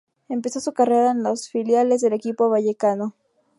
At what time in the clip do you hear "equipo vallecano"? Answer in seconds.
2.13-3.13